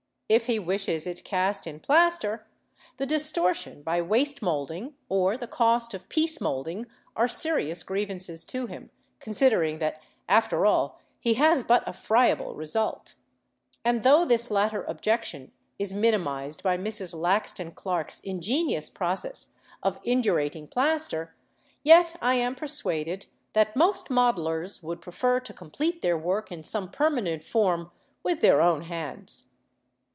If 0.33 0.45
he 0.45 0.59
wishes 0.59 1.05
it 1.07 1.25
cast 1.25 1.67
in 1.67 1.81
plaster, 1.81 2.47
the 2.95 3.05
distortion 3.05 3.83
by 3.83 4.01
waste 4.01 4.41
moulding, 4.41 4.95
or 5.09 5.35
the 5.35 5.45
cost 5.45 5.93
of 5.93 6.07
piece 6.07 6.39
moulding, 6.39 6.87
are 7.17 7.27
serious 7.27 7.83
grievances 7.83 8.45
to 8.45 8.65
him, 8.65 8.91
considering 9.19 9.79
that 9.79 10.01
after 10.29 10.65
all 10.65 11.01
he 11.19 11.33
has 11.33 11.63
but 11.63 11.85
a 11.85 11.91
friable 11.91 12.55
result; 12.55 13.15
and 13.83 14.03
though 14.03 14.23
this 14.23 14.49
latter 14.49 14.83
objection 14.85 15.51
is 15.77 15.93
minimised 15.93 16.63
by 16.63 16.77
Mrs. 16.77 17.13
Laxton 17.13 17.71
Clark's 17.75 18.21
ingenious 18.21 18.89
process 18.89 19.51
of 19.83 19.99
indurating 20.01 20.65
plaster, 20.65 21.35
yet 21.83 22.15
I 22.21 22.35
am 22.35 22.55
persuaded 22.55 23.25
that 23.51 23.75
most 23.75 24.09
modellers 24.09 24.81
would 24.81 25.01
prefer 25.01 25.41
to 25.41 25.51
complete 25.53 26.01
their 26.01 26.17
work 26.17 26.53
in 26.53 26.63
some 26.63 26.89
permanent 26.89 27.43
form 27.43 27.91
with 28.23 28.39
their 28.39 28.61
own 28.61 28.83
hands. 28.83 29.47